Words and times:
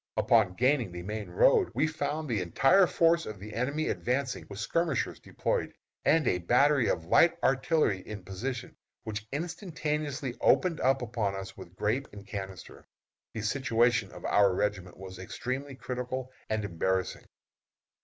Upon 0.17 0.55
gaining 0.55 0.91
the 0.91 1.03
main 1.03 1.29
road 1.29 1.69
we 1.75 1.85
found 1.85 2.27
the 2.27 2.41
entire 2.41 2.87
force 2.87 3.27
of 3.27 3.39
the 3.39 3.53
enemy 3.53 3.89
advancing 3.89 4.47
with 4.49 4.57
skirmishers 4.57 5.19
deployed, 5.19 5.75
and 6.03 6.27
a 6.27 6.39
battery 6.39 6.89
of 6.89 7.05
light 7.05 7.37
artillery 7.43 7.99
in 7.99 8.23
position, 8.25 8.75
which 9.03 9.27
instantaneously 9.31 10.33
opened 10.41 10.79
upon 10.79 11.35
us 11.35 11.55
with 11.55 11.75
grape 11.75 12.07
and 12.13 12.25
canister. 12.25 12.87
The 13.35 13.43
situation 13.43 14.11
of 14.11 14.25
our 14.25 14.55
regiment 14.55 14.97
was 14.97 15.19
extremely 15.19 15.75
critical 15.75 16.31
and 16.49 16.65
embarrassing. 16.65 17.25